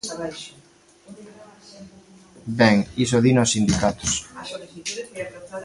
Ben, 2.59 2.77
iso 3.05 3.17
dino 3.25 3.39
os 3.45 3.51
sindicatos. 3.55 4.11